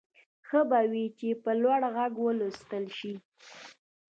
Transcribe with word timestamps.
ښه 0.47 0.61
به 0.69 0.79
وي 0.91 1.05
چې 1.19 1.29
په 1.43 1.51
لوړ 1.61 1.81
غږ 1.95 2.13
ولوستل 2.21 2.85
شي. 2.97 3.13